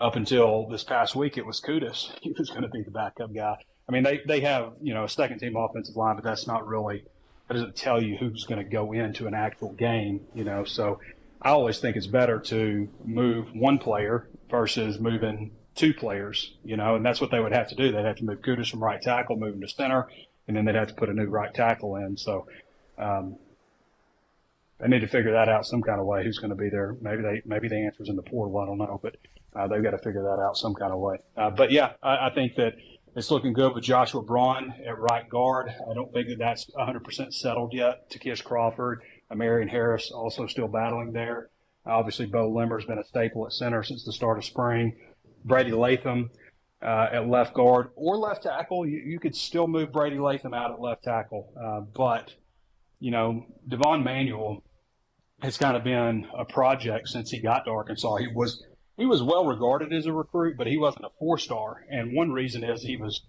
up 0.00 0.16
until 0.16 0.66
this 0.68 0.84
past 0.84 1.14
week 1.16 1.36
it 1.36 1.46
was 1.46 1.60
Kutas. 1.60 2.10
He 2.22 2.34
was 2.38 2.50
going 2.50 2.62
to 2.62 2.68
be 2.68 2.82
the 2.82 2.90
backup 2.90 3.34
guy. 3.34 3.56
I 3.88 3.92
mean, 3.92 4.02
they, 4.02 4.20
they 4.26 4.40
have, 4.40 4.72
you 4.80 4.94
know, 4.94 5.04
a 5.04 5.08
second 5.08 5.38
team 5.40 5.56
offensive 5.56 5.96
line, 5.96 6.14
but 6.16 6.24
that's 6.24 6.46
not 6.46 6.66
really, 6.66 7.04
that 7.48 7.54
doesn't 7.54 7.76
tell 7.76 8.02
you 8.02 8.16
who's 8.16 8.44
going 8.44 8.62
to 8.64 8.68
go 8.70 8.92
into 8.92 9.26
an 9.26 9.34
actual 9.34 9.72
game, 9.72 10.22
you 10.34 10.44
know. 10.44 10.64
So 10.64 11.00
I 11.42 11.50
always 11.50 11.80
think 11.80 11.96
it's 11.96 12.06
better 12.06 12.38
to 12.40 12.88
move 13.04 13.48
one 13.54 13.78
player 13.78 14.28
versus 14.50 14.98
moving 14.98 15.50
two 15.74 15.92
players, 15.92 16.54
you 16.64 16.76
know, 16.76 16.94
and 16.94 17.04
that's 17.04 17.20
what 17.20 17.30
they 17.30 17.40
would 17.40 17.52
have 17.52 17.68
to 17.68 17.74
do. 17.74 17.92
They'd 17.92 18.04
have 18.04 18.16
to 18.16 18.24
move 18.24 18.40
Kutas 18.40 18.70
from 18.70 18.82
right 18.82 19.02
tackle, 19.02 19.36
move 19.36 19.54
him 19.54 19.60
to 19.60 19.68
center, 19.68 20.08
and 20.48 20.56
then 20.56 20.64
they'd 20.64 20.76
have 20.76 20.88
to 20.88 20.94
put 20.94 21.08
a 21.08 21.12
new 21.12 21.26
right 21.26 21.52
tackle 21.52 21.96
in. 21.96 22.16
So, 22.16 22.46
um, 22.96 23.36
they 24.80 24.88
need 24.88 25.00
to 25.00 25.06
figure 25.06 25.32
that 25.32 25.48
out 25.48 25.66
some 25.66 25.82
kind 25.82 26.00
of 26.00 26.06
way. 26.06 26.24
Who's 26.24 26.38
going 26.38 26.50
to 26.50 26.56
be 26.56 26.68
there? 26.68 26.96
Maybe 27.00 27.22
they 27.22 27.42
maybe 27.44 27.68
the 27.68 27.84
answer's 27.84 28.08
in 28.08 28.16
the 28.16 28.22
portal. 28.22 28.58
I 28.58 28.66
don't 28.66 28.78
know, 28.78 29.00
but 29.02 29.16
uh, 29.54 29.68
they've 29.68 29.82
got 29.82 29.90
to 29.90 29.98
figure 29.98 30.22
that 30.22 30.42
out 30.42 30.56
some 30.56 30.74
kind 30.74 30.92
of 30.92 30.98
way. 30.98 31.16
Uh, 31.36 31.50
but 31.50 31.70
yeah, 31.70 31.92
I, 32.02 32.26
I 32.26 32.30
think 32.34 32.56
that 32.56 32.74
it's 33.16 33.30
looking 33.30 33.52
good 33.52 33.74
with 33.74 33.84
Joshua 33.84 34.22
Braun 34.22 34.74
at 34.84 34.98
right 34.98 35.28
guard. 35.28 35.68
I 35.68 35.94
don't 35.94 36.12
think 36.12 36.28
that 36.28 36.38
that's 36.38 36.68
100% 36.76 37.32
settled 37.32 37.72
yet. 37.72 38.10
Takish 38.10 38.42
Crawford, 38.42 39.02
Marion 39.32 39.68
Harris 39.68 40.10
also 40.10 40.46
still 40.48 40.66
battling 40.66 41.12
there. 41.12 41.50
Obviously, 41.86 42.26
Beaux 42.26 42.50
Limmer's 42.50 42.84
been 42.84 42.98
a 42.98 43.04
staple 43.04 43.46
at 43.46 43.52
center 43.52 43.82
since 43.84 44.04
the 44.04 44.12
start 44.12 44.38
of 44.38 44.44
spring. 44.44 44.96
Brady 45.44 45.72
Latham 45.72 46.30
uh, 46.82 47.08
at 47.12 47.28
left 47.28 47.54
guard 47.54 47.90
or 47.94 48.16
left 48.16 48.44
tackle. 48.44 48.86
You, 48.86 48.98
you 48.98 49.20
could 49.20 49.36
still 49.36 49.68
move 49.68 49.92
Brady 49.92 50.18
Latham 50.18 50.54
out 50.54 50.72
at 50.72 50.80
left 50.80 51.04
tackle, 51.04 51.52
uh, 51.62 51.80
but 51.80 52.34
you 53.04 53.10
know, 53.10 53.44
Devon 53.68 54.02
Manuel 54.02 54.64
has 55.42 55.58
kind 55.58 55.76
of 55.76 55.84
been 55.84 56.26
a 56.38 56.46
project 56.46 57.06
since 57.06 57.30
he 57.30 57.38
got 57.38 57.66
to 57.66 57.70
Arkansas. 57.70 58.16
He 58.16 58.28
was 58.28 58.64
he 58.96 59.04
was 59.04 59.22
well 59.22 59.44
regarded 59.44 59.92
as 59.92 60.06
a 60.06 60.12
recruit, 60.12 60.56
but 60.56 60.66
he 60.66 60.78
wasn't 60.78 61.04
a 61.04 61.10
four 61.18 61.36
star. 61.36 61.84
And 61.90 62.16
one 62.16 62.30
reason 62.30 62.64
is 62.64 62.82
he 62.82 62.96
was 62.96 63.20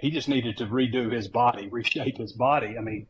he 0.00 0.10
just 0.10 0.28
needed 0.28 0.56
to 0.56 0.66
redo 0.66 1.12
his 1.12 1.28
body, 1.28 1.68
reshape 1.68 2.18
his 2.18 2.32
body. 2.32 2.74
I 2.76 2.82
mean, 2.82 3.06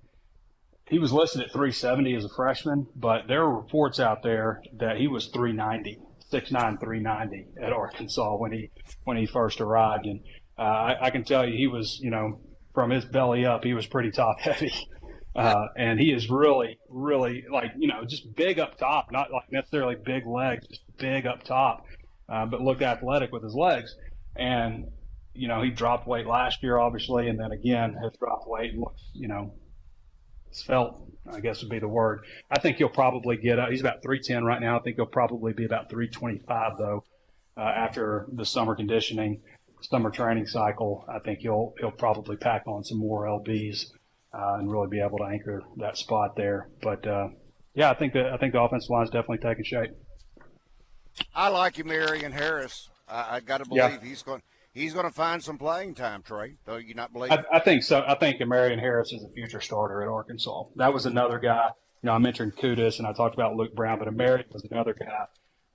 he 0.87 0.99
was 0.99 1.15
listed 1.15 1.41
at 1.41 1.51
370 1.51 2.15
as 2.15 2.27
a 2.27 2.35
freshman, 2.37 2.87
but 2.95 3.27
there 3.27 3.41
are 3.41 3.57
reports 3.57 3.99
out 3.99 4.23
there 4.23 4.63
that 4.81 4.99
he 4.99 5.09
was 5.09 5.29
390, 5.29 5.99
6'9", 6.31 6.79
390 6.79 7.47
at 7.63 7.73
Arkansas 7.73 8.37
when 8.37 8.53
he 8.53 8.71
when 9.05 9.17
he 9.17 9.25
first 9.25 9.63
arrived, 9.63 10.05
and 10.05 10.21
uh, 10.59 10.63
I, 10.63 11.07
I 11.07 11.11
can 11.11 11.25
tell 11.25 11.49
you 11.49 11.57
he 11.57 11.69
was, 11.69 11.99
you 12.03 12.11
know, 12.11 12.39
from 12.75 12.91
his 12.91 13.07
belly 13.07 13.47
up, 13.47 13.65
he 13.65 13.73
was 13.73 13.87
pretty 13.87 14.11
top 14.11 14.39
heavy. 14.41 14.75
Uh, 15.35 15.67
and 15.77 16.01
he 16.01 16.13
is 16.13 16.29
really, 16.29 16.79
really 16.89 17.45
like, 17.51 17.73
you 17.79 17.87
know, 17.87 18.05
just 18.05 18.35
big 18.35 18.59
up 18.59 18.77
top, 18.77 19.13
not 19.13 19.31
like 19.33 19.51
necessarily 19.53 19.95
big 19.95 20.27
legs, 20.27 20.67
just 20.67 20.83
big 20.99 21.27
up 21.27 21.45
top, 21.45 21.85
uh, 22.29 22.45
but 22.47 22.61
looked 22.61 22.83
athletic 22.83 23.31
with 23.31 23.43
his 23.43 23.55
legs. 23.55 23.95
And, 24.37 24.91
you 25.33 25.47
know, 25.47 25.63
he 25.63 25.71
dropped 25.71 26.09
weight 26.09 26.27
last 26.27 26.63
year, 26.63 26.79
obviously, 26.79 27.29
and 27.29 27.39
then 27.39 27.53
again 27.53 27.95
has 28.03 28.13
dropped 28.19 28.49
weight 28.49 28.73
and 28.73 28.81
looks, 28.81 29.03
you 29.13 29.29
know, 29.29 29.55
felt, 30.67 31.01
I 31.33 31.39
guess 31.39 31.63
would 31.63 31.71
be 31.71 31.79
the 31.79 31.87
word. 31.87 32.25
I 32.51 32.59
think 32.59 32.79
he'll 32.79 32.89
probably 32.89 33.37
get 33.37 33.61
up. 33.61 33.71
He's 33.71 33.81
about 33.81 34.03
310 34.03 34.45
right 34.45 34.61
now. 34.61 34.79
I 34.79 34.83
think 34.83 34.97
he'll 34.97 35.07
probably 35.07 35.53
be 35.53 35.65
about 35.65 35.91
325, 35.91 36.73
though, 36.77 37.05
uh, 37.57 37.61
after 37.61 38.27
the 38.33 38.45
summer 38.45 38.75
conditioning, 38.75 39.43
summer 39.81 40.11
training 40.11 40.49
cycle. 40.49 41.05
I 41.09 41.21
think 41.21 41.39
he'll, 41.39 41.75
he'll 41.79 41.93
probably 41.93 42.37
pack 42.37 42.65
on 42.67 42.83
some 42.83 42.99
more 42.99 43.27
LBs 43.27 43.93
uh, 44.33 44.55
and 44.59 44.71
really 44.71 44.89
be 44.89 45.01
able 45.01 45.19
to 45.19 45.25
anchor 45.25 45.63
that 45.77 45.97
spot 45.97 46.37
there. 46.37 46.69
But 46.83 47.07
uh, 47.07 47.29
yeah, 47.75 47.91
I 47.91 47.95
think 47.95 48.13
that 48.15 48.27
I 48.27 48.37
think 48.37 48.53
the 48.53 48.61
offensive 48.61 48.91
line 48.91 49.05
is 49.05 49.11
definitely 49.11 49.39
taking 49.39 49.65
shape. 49.65 49.91
I 51.35 51.49
like 51.49 51.79
you, 51.79 51.85
Marion 51.85 52.33
Harris. 52.33 52.89
I, 53.09 53.37
I 53.37 53.41
got 53.41 53.59
to 53.59 53.69
believe 53.69 53.83
yeah. 53.83 53.99
he's 54.03 54.23
going. 54.23 54.43
He's 54.73 54.95
going 54.95 55.05
to 55.05 55.11
find 55.11 55.43
some 55.43 55.59
playing 55.59 55.97
time, 55.97 56.23
Trey. 56.23 56.55
Do 56.65 56.79
you 56.79 56.95
not 56.95 57.13
believe? 57.13 57.33
I, 57.33 57.43
I 57.53 57.59
think 57.59 57.83
so. 57.83 58.05
I 58.07 58.15
think 58.15 58.41
Marion 58.47 58.79
Harris 58.79 59.13
is 59.13 59.25
a 59.25 59.29
future 59.31 59.61
starter 59.61 60.01
at 60.03 60.09
Arkansas. 60.09 60.65
That 60.77 60.95
was 60.95 61.07
another 61.07 61.41
guy. 61.41 61.71
You 62.03 62.07
know, 62.07 62.13
I 62.13 62.19
mentioned 62.19 62.57
Kutas 62.57 62.99
and 62.99 63.07
I 63.07 63.13
talked 63.13 63.35
about 63.35 63.57
Luke 63.57 63.75
Brown, 63.75 63.99
but 63.99 64.13
Marion 64.15 64.47
was 64.53 64.65
another 64.71 64.95
guy 64.95 65.27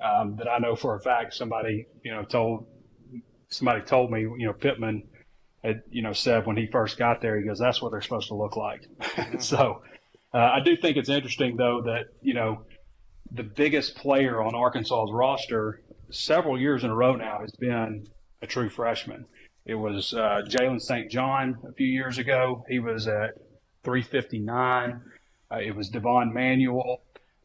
um, 0.04 0.36
that 0.38 0.48
I 0.48 0.60
know 0.60 0.76
for 0.76 0.96
a 0.96 1.00
fact 1.00 1.34
somebody 1.34 1.88
you 2.04 2.12
know 2.12 2.24
told 2.24 2.68
somebody 3.50 3.82
told 3.82 4.12
me 4.12 4.22
you 4.22 4.46
know 4.46 4.54
Pittman 4.54 5.04
had, 5.65 5.81
you 5.89 6.01
know, 6.01 6.13
said 6.13 6.45
when 6.45 6.57
he 6.57 6.67
first 6.67 6.98
got 6.98 7.22
there, 7.22 7.38
he 7.38 7.45
goes, 7.45 7.60
that's 7.60 7.81
what 7.81 7.91
they're 7.91 8.01
supposed 8.01 8.27
to 8.27 8.36
look 8.36 8.55
like. 8.55 8.86
Mm-hmm. 9.00 9.39
so 9.39 9.81
uh, 10.34 10.38
I 10.38 10.60
do 10.60 10.75
think 10.75 10.98
it's 10.98 11.10
interesting, 11.10 11.55
though, 11.55 11.81
that, 11.86 12.07
you 12.22 12.34
know, 12.34 12.63
the 13.31 13.43
biggest 13.43 13.95
player 13.95 14.41
on 14.41 14.53
Arkansas's 14.53 15.12
roster 15.12 15.81
several 16.12 16.60
years 16.60 16.84
in 16.84 16.89
a 16.89 16.95
row 16.95 17.15
now 17.15 17.39
has 17.41 17.51
been 17.51 18.05
a 18.41 18.48
true 18.48 18.69
freshman. 18.69 19.25
It 19.65 19.75
was 19.75 20.13
uh, 20.13 20.41
Jalen 20.48 20.81
St. 20.81 21.10
John 21.10 21.57
a 21.67 21.74
few 21.74 21.88
years 21.88 22.19
ago. 22.19 22.63
He 22.69 22.79
was 22.79 23.07
at 23.07 23.36
359. 23.84 25.01
Uh, 25.51 25.55
it 25.57 25.75
was 25.75 25.89
Devon 25.89 26.34
Manuel, 26.34 27.01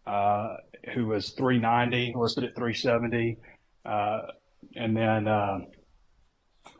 uh, 0.06 0.56
who 0.94 1.06
was 1.06 1.30
390, 1.30 2.14
listed 2.16 2.44
at 2.44 2.54
370. 2.54 3.38
Uh, 3.86 4.20
and 4.76 4.94
then 4.96 5.26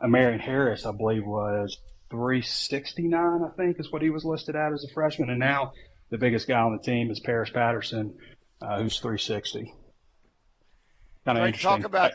Marion 0.07 0.39
Harris, 0.39 0.85
I 0.85 0.91
believe, 0.91 1.25
was 1.25 1.77
369, 2.09 3.41
I 3.43 3.49
think, 3.55 3.79
is 3.79 3.91
what 3.91 4.01
he 4.01 4.09
was 4.09 4.25
listed 4.25 4.55
at 4.55 4.73
as 4.73 4.83
a 4.83 4.93
freshman. 4.93 5.29
And 5.29 5.39
now 5.39 5.73
the 6.09 6.17
biggest 6.17 6.47
guy 6.47 6.59
on 6.59 6.73
the 6.73 6.83
team 6.83 7.09
is 7.09 7.19
Paris 7.19 7.49
Patterson, 7.49 8.15
uh, 8.61 8.81
who's 8.81 8.99
360. 8.99 9.73
Kind 11.25 11.37
of 11.37 11.45
interesting. 11.45 11.69
Talk 11.69 11.85
about. 11.85 12.11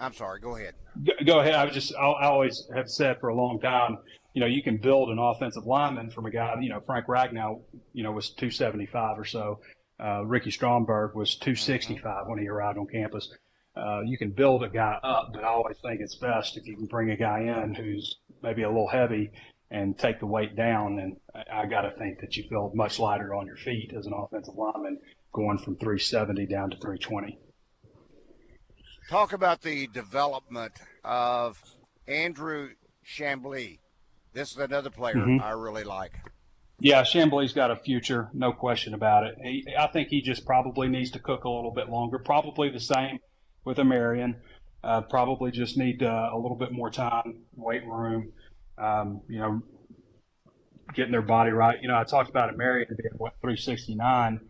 I'm 0.00 0.12
sorry. 0.12 0.40
Go 0.40 0.56
ahead. 0.56 0.74
Go, 1.04 1.12
go 1.24 1.40
ahead. 1.40 1.54
I 1.54 1.64
was 1.64 1.74
just. 1.74 1.94
I, 1.94 2.04
I 2.04 2.26
always 2.26 2.66
have 2.74 2.88
said 2.88 3.18
for 3.20 3.28
a 3.28 3.34
long 3.34 3.60
time. 3.60 3.98
You 4.34 4.40
know, 4.40 4.46
you 4.46 4.62
can 4.62 4.78
build 4.78 5.10
an 5.10 5.18
offensive 5.18 5.64
lineman 5.66 6.10
from 6.10 6.26
a 6.26 6.30
guy. 6.30 6.54
You 6.60 6.70
know, 6.70 6.80
Frank 6.80 7.06
Ragnow. 7.06 7.62
You 7.92 8.02
know, 8.02 8.12
was 8.12 8.30
275 8.30 9.18
or 9.18 9.24
so. 9.24 9.60
Uh, 10.02 10.24
Ricky 10.24 10.50
Stromberg 10.50 11.14
was 11.14 11.36
265 11.36 12.26
when 12.26 12.38
he 12.38 12.48
arrived 12.48 12.78
on 12.78 12.86
campus 12.86 13.30
uh, 13.76 14.00
you 14.04 14.16
can 14.16 14.30
build 14.30 14.62
a 14.62 14.68
guy 14.68 14.98
up, 15.02 15.30
but 15.34 15.44
I 15.44 15.48
always 15.48 15.76
think 15.82 16.00
it's 16.00 16.14
best 16.14 16.56
if 16.56 16.66
you 16.66 16.76
can 16.76 16.86
bring 16.86 17.10
a 17.10 17.16
guy 17.16 17.40
in 17.40 17.74
who's 17.74 18.16
maybe 18.42 18.62
a 18.62 18.68
little 18.68 18.88
heavy 18.88 19.30
and 19.70 19.98
take 19.98 20.18
the 20.18 20.26
weight 20.26 20.56
down. 20.56 20.98
And 20.98 21.16
I, 21.34 21.62
I 21.62 21.66
got 21.66 21.82
to 21.82 21.90
think 21.98 22.20
that 22.20 22.36
you 22.36 22.44
feel 22.48 22.72
much 22.74 22.98
lighter 22.98 23.34
on 23.34 23.46
your 23.46 23.56
feet 23.56 23.92
as 23.96 24.06
an 24.06 24.14
offensive 24.14 24.54
lineman 24.54 24.98
going 25.32 25.58
from 25.58 25.76
370 25.76 26.46
down 26.46 26.70
to 26.70 26.76
320. 26.76 27.38
Talk 29.10 29.32
about 29.32 29.62
the 29.62 29.86
development 29.88 30.72
of 31.04 31.62
Andrew 32.08 32.70
Chamblee. 33.06 33.78
This 34.32 34.52
is 34.52 34.58
another 34.58 34.90
player 34.90 35.14
mm-hmm. 35.14 35.42
I 35.42 35.50
really 35.50 35.84
like. 35.84 36.12
Yeah, 36.80 37.02
Chamblee's 37.02 37.52
got 37.52 37.70
a 37.70 37.76
future, 37.76 38.28
no 38.34 38.52
question 38.52 38.92
about 38.92 39.24
it. 39.24 39.36
He, 39.42 39.66
I 39.78 39.86
think 39.86 40.08
he 40.08 40.20
just 40.20 40.44
probably 40.44 40.88
needs 40.88 41.10
to 41.12 41.18
cook 41.18 41.44
a 41.44 41.48
little 41.48 41.70
bit 41.70 41.88
longer, 41.88 42.18
probably 42.18 42.68
the 42.68 42.80
same 42.80 43.18
with 43.66 43.78
a 43.78 43.84
Marion. 43.84 44.36
Uh, 44.82 45.02
probably 45.02 45.50
just 45.50 45.76
need 45.76 46.02
uh, 46.02 46.30
a 46.32 46.38
little 46.38 46.56
bit 46.56 46.72
more 46.72 46.88
time, 46.88 47.40
weight 47.56 47.84
room, 47.84 48.32
um, 48.78 49.20
you 49.28 49.38
know, 49.38 49.60
getting 50.94 51.10
their 51.10 51.22
body 51.22 51.50
right. 51.50 51.82
You 51.82 51.88
know, 51.88 51.98
I 51.98 52.04
talked 52.04 52.30
about 52.30 52.54
a 52.54 52.56
Marion 52.56 52.88
being 52.96 53.12
what 53.16 53.34
369. 53.42 54.40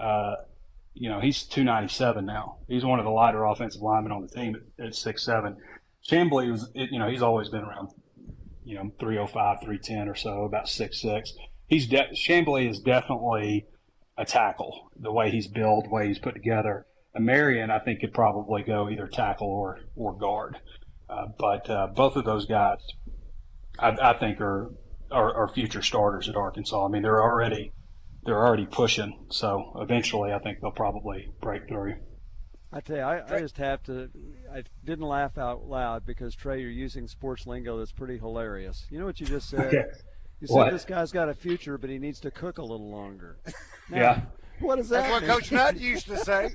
Uh, 0.00 0.34
you 0.94 1.08
know, 1.10 1.20
he's 1.20 1.42
297 1.42 2.24
now. 2.24 2.58
He's 2.68 2.84
one 2.84 3.00
of 3.00 3.04
the 3.04 3.10
lighter 3.10 3.44
offensive 3.44 3.82
linemen 3.82 4.12
on 4.12 4.22
the 4.22 4.28
team 4.28 4.56
at, 4.78 4.86
at 4.86 4.94
six 4.94 5.24
seven. 5.24 5.56
Chamblee 6.08 6.50
was, 6.50 6.70
you 6.74 6.98
know, 6.98 7.08
he's 7.08 7.22
always 7.22 7.48
been 7.48 7.62
around, 7.62 7.90
you 8.64 8.76
know, 8.76 8.92
305, 9.00 9.58
310 9.60 10.08
or 10.08 10.14
so, 10.14 10.44
about 10.44 10.68
six 10.68 11.00
six. 11.00 11.34
He's 11.66 11.88
de- 11.88 12.14
Chamblee 12.14 12.70
is 12.70 12.78
definitely 12.78 13.66
a 14.16 14.24
tackle. 14.24 14.90
The 14.96 15.12
way 15.12 15.30
he's 15.30 15.48
built, 15.48 15.84
the 15.84 15.90
way 15.90 16.06
he's 16.06 16.18
put 16.18 16.34
together. 16.34 16.86
Marion, 17.18 17.70
I 17.70 17.78
think, 17.80 18.00
could 18.00 18.14
probably 18.14 18.62
go 18.62 18.88
either 18.88 19.06
tackle 19.06 19.48
or 19.48 19.80
or 19.96 20.16
guard. 20.16 20.58
Uh, 21.08 21.26
but 21.38 21.68
uh, 21.68 21.88
both 21.88 22.16
of 22.16 22.24
those 22.24 22.46
guys, 22.46 22.78
I, 23.78 23.96
I 24.00 24.12
think, 24.18 24.40
are, 24.40 24.72
are, 25.10 25.34
are 25.34 25.48
future 25.48 25.82
starters 25.82 26.28
at 26.28 26.36
Arkansas. 26.36 26.86
I 26.86 26.88
mean, 26.88 27.02
they're 27.02 27.22
already 27.22 27.72
they're 28.24 28.46
already 28.46 28.66
pushing. 28.66 29.26
So 29.30 29.76
eventually, 29.80 30.32
I 30.32 30.38
think 30.38 30.60
they'll 30.60 30.70
probably 30.70 31.30
break 31.40 31.66
through. 31.68 31.96
I 32.72 32.80
tell 32.80 32.96
you, 32.96 33.02
I, 33.02 33.34
I 33.34 33.40
just 33.40 33.56
have 33.56 33.82
to. 33.84 34.08
I 34.52 34.62
didn't 34.84 35.06
laugh 35.06 35.38
out 35.38 35.66
loud 35.66 36.06
because 36.06 36.36
Trey, 36.36 36.60
you're 36.60 36.70
using 36.70 37.08
sports 37.08 37.46
lingo 37.46 37.78
that's 37.78 37.92
pretty 37.92 38.18
hilarious. 38.18 38.86
You 38.90 39.00
know 39.00 39.06
what 39.06 39.18
you 39.18 39.26
just 39.26 39.48
said? 39.50 39.66
Okay. 39.66 39.84
You 40.40 40.46
said 40.46 40.54
what? 40.54 40.72
this 40.72 40.84
guy's 40.84 41.12
got 41.12 41.28
a 41.28 41.34
future, 41.34 41.76
but 41.76 41.90
he 41.90 41.98
needs 41.98 42.20
to 42.20 42.30
cook 42.30 42.58
a 42.58 42.62
little 42.62 42.90
longer. 42.90 43.38
Now, 43.90 43.98
yeah. 43.98 44.20
What 44.60 44.78
is 44.78 44.88
that? 44.90 45.10
That's 45.10 45.22
what 45.22 45.24
Coach 45.24 45.50
Nutt 45.50 45.80
used 45.80 46.06
to 46.06 46.16
say. 46.18 46.50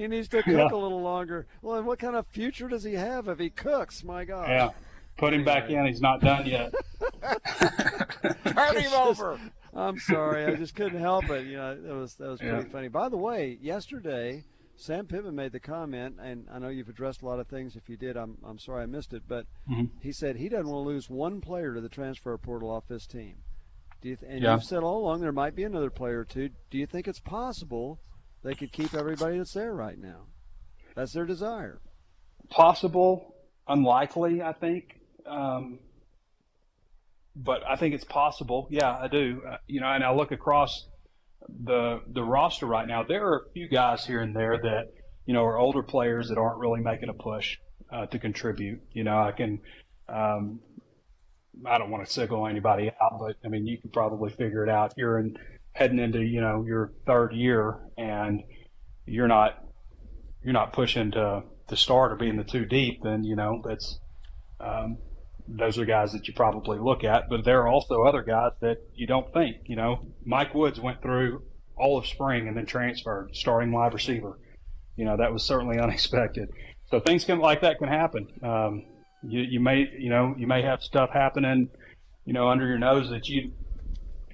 He 0.00 0.08
needs 0.08 0.28
to 0.28 0.42
cook 0.42 0.54
yeah. 0.54 0.68
a 0.72 0.74
little 0.74 1.02
longer. 1.02 1.46
Well, 1.60 1.76
and 1.76 1.86
what 1.86 1.98
kind 1.98 2.16
of 2.16 2.26
future 2.26 2.68
does 2.68 2.82
he 2.82 2.94
have 2.94 3.28
if 3.28 3.38
he 3.38 3.50
cooks? 3.50 4.02
My 4.02 4.24
God. 4.24 4.48
Yeah. 4.48 4.70
Put 5.18 5.34
him 5.34 5.44
back 5.44 5.68
in. 5.68 5.84
He's 5.84 6.00
not 6.00 6.22
done 6.22 6.46
yet. 6.46 6.72
Turn 8.46 8.76
him 8.78 8.92
over. 8.94 9.38
I'm 9.74 9.98
sorry. 9.98 10.46
I 10.46 10.54
just 10.54 10.74
couldn't 10.74 11.00
help 11.00 11.28
it. 11.28 11.46
You 11.46 11.58
know, 11.58 11.82
that 11.82 11.94
was 11.94 12.14
that 12.14 12.28
was 12.28 12.40
pretty 12.40 12.56
yeah. 12.56 12.72
funny. 12.72 12.88
By 12.88 13.10
the 13.10 13.18
way, 13.18 13.58
yesterday 13.60 14.44
Sam 14.74 15.04
Pittman 15.04 15.34
made 15.34 15.52
the 15.52 15.60
comment, 15.60 16.16
and 16.18 16.46
I 16.50 16.58
know 16.58 16.68
you've 16.68 16.88
addressed 16.88 17.20
a 17.20 17.26
lot 17.26 17.38
of 17.38 17.46
things. 17.48 17.76
If 17.76 17.90
you 17.90 17.98
did, 17.98 18.16
I'm 18.16 18.38
I'm 18.42 18.58
sorry 18.58 18.84
I 18.84 18.86
missed 18.86 19.12
it, 19.12 19.24
but 19.28 19.44
mm-hmm. 19.70 19.84
he 20.00 20.12
said 20.12 20.36
he 20.36 20.48
doesn't 20.48 20.66
want 20.66 20.86
to 20.86 20.88
lose 20.88 21.10
one 21.10 21.42
player 21.42 21.74
to 21.74 21.80
the 21.82 21.90
transfer 21.90 22.38
portal 22.38 22.70
off 22.70 22.88
this 22.88 23.06
team. 23.06 23.34
Do 24.00 24.08
you 24.08 24.16
th- 24.16 24.32
and 24.32 24.42
yeah. 24.42 24.54
you've 24.54 24.64
said 24.64 24.82
all 24.82 24.96
along 24.96 25.20
there 25.20 25.30
might 25.30 25.54
be 25.54 25.64
another 25.64 25.90
player 25.90 26.20
or 26.20 26.24
two. 26.24 26.48
Do 26.70 26.78
you 26.78 26.86
think 26.86 27.06
it's 27.06 27.20
possible 27.20 28.00
they 28.42 28.54
could 28.54 28.72
keep 28.72 28.94
everybody 28.94 29.38
that's 29.38 29.52
there 29.52 29.72
right 29.72 29.98
now. 29.98 30.26
That's 30.94 31.12
their 31.12 31.26
desire. 31.26 31.80
Possible, 32.48 33.34
unlikely, 33.68 34.42
I 34.42 34.52
think. 34.52 35.00
Um, 35.26 35.78
but 37.36 37.62
I 37.68 37.76
think 37.76 37.94
it's 37.94 38.04
possible. 38.04 38.66
Yeah, 38.70 38.96
I 38.96 39.08
do. 39.08 39.42
Uh, 39.48 39.56
you 39.66 39.80
know, 39.80 39.86
and 39.86 40.02
I 40.02 40.12
look 40.12 40.32
across 40.32 40.86
the 41.48 42.00
the 42.12 42.22
roster 42.22 42.66
right 42.66 42.86
now. 42.86 43.02
There 43.02 43.26
are 43.26 43.36
a 43.48 43.52
few 43.52 43.68
guys 43.68 44.04
here 44.04 44.20
and 44.20 44.34
there 44.34 44.58
that 44.58 44.92
you 45.26 45.34
know 45.34 45.44
are 45.44 45.58
older 45.58 45.82
players 45.82 46.28
that 46.28 46.38
aren't 46.38 46.58
really 46.58 46.80
making 46.80 47.08
a 47.08 47.14
push 47.14 47.58
uh, 47.92 48.06
to 48.06 48.18
contribute. 48.18 48.80
You 48.92 49.04
know, 49.04 49.18
I 49.18 49.32
can. 49.32 49.60
Um, 50.08 50.60
I 51.66 51.78
don't 51.78 51.90
want 51.90 52.06
to 52.06 52.12
single 52.12 52.46
anybody 52.46 52.90
out, 53.02 53.18
but 53.20 53.36
I 53.44 53.48
mean, 53.48 53.66
you 53.66 53.76
can 53.78 53.90
probably 53.90 54.30
figure 54.30 54.64
it 54.64 54.70
out. 54.70 54.94
You're 54.96 55.18
in 55.18 55.36
heading 55.72 55.98
into 55.98 56.20
you 56.20 56.40
know 56.40 56.64
your 56.66 56.92
third 57.06 57.32
year 57.32 57.78
and 57.96 58.42
you're 59.06 59.28
not 59.28 59.64
you're 60.42 60.52
not 60.52 60.72
pushing 60.72 61.10
to 61.12 61.42
the 61.68 61.76
start 61.76 62.12
or 62.12 62.16
being 62.16 62.36
the 62.36 62.44
two 62.44 62.64
deep, 62.64 63.00
then 63.02 63.24
you 63.24 63.36
know 63.36 63.62
that's 63.66 63.98
um, 64.60 64.98
those 65.48 65.78
are 65.78 65.84
guys 65.84 66.12
that 66.12 66.28
you 66.28 66.34
probably 66.34 66.78
look 66.78 67.04
at. 67.04 67.28
But 67.28 67.44
there 67.44 67.60
are 67.62 67.68
also 67.68 68.02
other 68.02 68.22
guys 68.22 68.52
that 68.60 68.78
you 68.94 69.06
don't 69.06 69.32
think. 69.32 69.56
You 69.66 69.76
know, 69.76 70.06
Mike 70.24 70.54
Woods 70.54 70.78
went 70.78 71.00
through 71.00 71.42
all 71.76 71.96
of 71.96 72.06
spring 72.06 72.46
and 72.46 72.56
then 72.56 72.66
transferred, 72.66 73.30
starting 73.34 73.72
wide 73.72 73.94
receiver. 73.94 74.38
You 74.96 75.06
know, 75.06 75.16
that 75.16 75.32
was 75.32 75.42
certainly 75.44 75.78
unexpected. 75.82 76.50
So 76.90 77.00
things 77.00 77.24
can 77.24 77.38
like 77.38 77.62
that 77.62 77.78
can 77.78 77.88
happen. 77.88 78.26
Um, 78.42 78.84
you, 79.22 79.40
you 79.40 79.60
may 79.60 79.88
you 79.98 80.10
know 80.10 80.34
you 80.36 80.46
may 80.46 80.62
have 80.62 80.82
stuff 80.82 81.10
happening, 81.12 81.68
you 82.24 82.32
know, 82.32 82.48
under 82.48 82.66
your 82.66 82.78
nose 82.78 83.10
that 83.10 83.28
you 83.28 83.52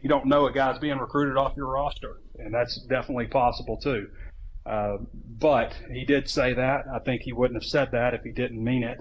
you 0.03 0.09
don't 0.09 0.27
know 0.27 0.47
a 0.47 0.53
guy's 0.53 0.79
being 0.79 0.99
recruited 0.99 1.37
off 1.37 1.57
your 1.57 1.67
roster, 1.67 2.21
and 2.39 2.53
that's 2.53 2.81
definitely 2.89 3.27
possible 3.27 3.77
too. 3.77 4.09
Uh, 4.65 4.97
but 5.39 5.75
he 5.93 6.05
did 6.05 6.29
say 6.29 6.53
that. 6.53 6.87
I 6.93 6.99
think 6.99 7.23
he 7.23 7.33
wouldn't 7.33 7.63
have 7.63 7.69
said 7.69 7.91
that 7.93 8.15
if 8.15 8.23
he 8.23 8.33
didn't 8.33 8.63
mean 8.63 8.83
it. 8.83 8.99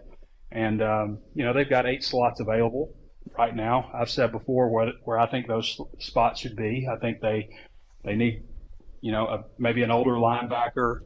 And 0.51 0.81
um, 0.81 1.19
you 1.33 1.43
know 1.43 1.53
they've 1.53 1.69
got 1.69 1.85
eight 1.85 2.03
slots 2.03 2.39
available 2.39 2.95
right 3.37 3.55
now. 3.55 3.89
I've 3.93 4.09
said 4.09 4.31
before 4.31 4.69
where 4.69 4.93
where 5.03 5.19
I 5.19 5.27
think 5.27 5.47
those 5.47 5.79
spots 5.99 6.39
should 6.39 6.55
be. 6.55 6.87
I 6.89 6.97
think 6.97 7.19
they 7.21 7.49
they 8.03 8.15
need 8.15 8.43
you 9.01 9.11
know 9.11 9.25
a, 9.27 9.43
maybe 9.57 9.83
an 9.83 9.91
older 9.91 10.11
linebacker. 10.11 10.99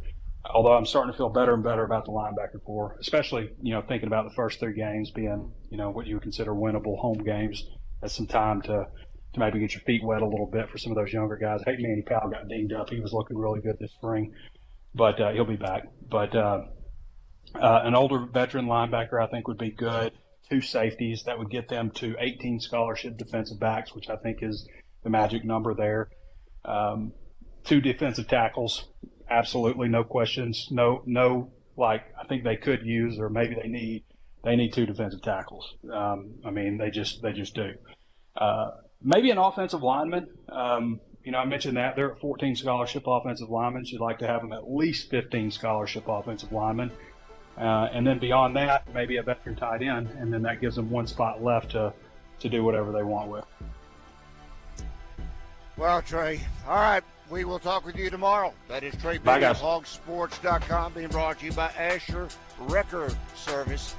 Although 0.46 0.74
I'm 0.74 0.86
starting 0.86 1.12
to 1.12 1.18
feel 1.18 1.30
better 1.30 1.54
and 1.54 1.64
better 1.64 1.84
about 1.84 2.06
the 2.06 2.12
linebacker 2.12 2.64
corps, 2.64 2.98
especially 3.00 3.52
you 3.62 3.74
know 3.74 3.82
thinking 3.82 4.08
about 4.08 4.28
the 4.28 4.34
first 4.36 4.60
three 4.60 4.74
games 4.74 5.12
being 5.12 5.52
you 5.70 5.78
know 5.78 5.90
what 5.90 6.06
you 6.06 6.16
would 6.16 6.24
consider 6.24 6.52
winnable 6.52 7.00
home 7.00 7.24
games. 7.24 7.66
That's 8.02 8.16
some 8.16 8.28
time 8.28 8.62
to 8.64 8.88
to 9.34 9.40
maybe 9.40 9.60
get 9.60 9.74
your 9.74 9.82
feet 9.82 10.04
wet 10.04 10.22
a 10.22 10.28
little 10.28 10.48
bit 10.48 10.70
for 10.70 10.78
some 10.78 10.92
of 10.92 10.98
those 10.98 11.14
younger 11.14 11.38
guys. 11.38 11.62
Hey, 11.66 11.76
Manny 11.80 12.02
Powell 12.02 12.30
got 12.30 12.48
dinged 12.48 12.74
up. 12.74 12.90
He 12.90 13.00
was 13.00 13.14
looking 13.14 13.38
really 13.38 13.62
good 13.62 13.78
this 13.80 13.92
spring, 13.92 14.34
but 14.96 15.20
uh, 15.22 15.32
he'll 15.32 15.46
be 15.46 15.56
back. 15.56 15.84
But 16.10 16.36
uh, 16.36 16.64
uh, 17.56 17.82
an 17.84 17.96
older 17.96 18.26
veteran 18.26 18.66
linebacker, 18.66 19.22
I 19.22 19.28
think, 19.28 19.48
would 19.48 19.58
be 19.58 19.72
good. 19.72 20.14
Two 20.50 20.62
safeties 20.62 21.24
that 21.26 21.38
would 21.38 21.52
get 21.52 21.68
them 21.68 21.92
to 21.92 22.16
18 22.20 22.60
scholarship 22.60 23.18
defensive 23.18 23.60
backs, 23.60 23.94
which 23.94 24.10
I 24.10 24.16
think 24.16 24.40
is 24.42 24.68
the 25.04 25.10
magic 25.10 25.46
number 25.46 25.76
there. 25.76 26.10
Um, 26.66 27.14
two 27.64 27.82
defensive 27.82 28.28
tackles, 28.28 28.86
absolutely 29.30 29.90
no 29.90 30.04
questions. 30.04 30.68
No, 30.72 31.04
no, 31.06 31.52
like 31.78 32.04
I 32.20 32.26
think 32.26 32.44
they 32.44 32.56
could 32.56 32.84
use 32.84 33.20
or 33.20 33.30
maybe 33.30 33.56
they 33.62 33.68
need. 33.68 34.04
They 34.42 34.56
need 34.56 34.72
two 34.72 34.86
defensive 34.86 35.22
tackles. 35.22 35.76
Um, 35.92 36.36
I 36.46 36.52
mean, 36.52 36.78
they 36.78 36.92
just 36.92 37.22
they 37.22 37.34
just 37.34 37.56
do. 37.56 37.74
Uh, 38.38 38.70
maybe 39.04 39.32
an 39.32 39.38
offensive 39.38 39.84
lineman. 39.84 40.28
Um, 40.50 41.00
you 41.24 41.32
know, 41.32 41.38
I 41.38 41.46
mentioned 41.46 41.78
that 41.78 41.96
they're 41.96 42.14
at 42.14 42.20
14 42.20 42.56
scholarship 42.56 43.04
offensive 43.06 43.50
linemen. 43.50 43.86
You'd 43.86 44.02
like 44.02 44.20
to 44.20 44.28
have 44.28 44.42
them 44.42 44.54
at 44.54 44.72
least 44.72 45.10
15 45.10 45.52
scholarship 45.52 46.06
offensive 46.08 46.52
linemen. 46.52 46.92
Uh, 47.58 47.90
and 47.92 48.08
then 48.08 48.20
beyond 48.20 48.56
that, 48.56 48.92
maybe 48.94 49.18
a 49.18 49.24
veteran 49.24 49.56
tight 49.56 49.82
end, 49.82 50.10
and 50.18 50.34
then 50.34 50.42
that 50.44 50.62
gives 50.62 50.78
them 50.78 50.90
one 50.90 51.06
spot 51.06 51.44
left 51.44 51.72
to, 51.72 51.94
to 52.40 52.48
do 52.48 52.64
whatever 52.64 52.94
they 52.94 53.04
want 53.04 53.30
with. 53.30 53.46
Well, 55.76 56.02
Trey, 56.02 56.42
all 56.68 56.76
right, 56.76 57.04
we 57.30 57.44
will 57.44 57.60
talk 57.60 57.86
with 57.86 57.98
you 57.98 58.10
tomorrow. 58.10 58.54
That 58.70 58.84
is 58.84 58.96
Trey 58.96 59.18
Biddy 59.18 59.46
of 59.46 59.58
HawgSports.com, 59.58 60.94
being 60.94 61.10
brought 61.10 61.40
to 61.40 61.46
you 61.46 61.52
by 61.52 61.68
Asher 61.78 62.30
Wrecker 62.60 63.10
Service. 63.36 63.96